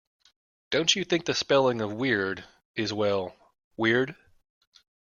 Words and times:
Don't 0.71 0.95
you 0.95 1.05
think 1.05 1.25
the 1.27 1.35
spelling 1.35 1.79
of 1.79 1.93
weird 1.93 2.43
is, 2.75 2.91
well, 2.91 3.35
weird? 3.77 4.15